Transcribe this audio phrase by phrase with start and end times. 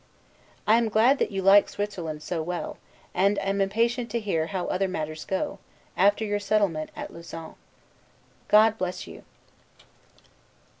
[0.65, 2.79] I am glad that you like Switzerland so well;
[3.13, 5.59] and am impatient to hear how other matters go,
[5.95, 7.53] after your settlement at Lausanne.
[8.47, 9.23] God bless you!